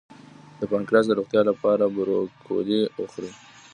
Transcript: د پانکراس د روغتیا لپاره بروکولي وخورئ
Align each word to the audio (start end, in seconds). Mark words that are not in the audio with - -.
د 0.59 0.61
پانکراس 0.71 1.05
د 1.07 1.11
روغتیا 1.19 1.41
لپاره 1.49 1.83
بروکولي 1.95 2.81
وخورئ 3.01 3.31